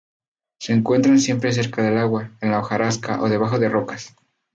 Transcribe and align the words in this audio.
Se 0.57 0.73
encuentran 0.73 1.19
siempre 1.19 1.51
cerca 1.53 1.83
del 1.83 1.99
agua, 1.99 2.31
en 2.41 2.49
la 2.49 2.57
hojarasca 2.57 3.21
o 3.21 3.29
debajo 3.29 3.59
de 3.59 3.69
rocas. 3.69 4.15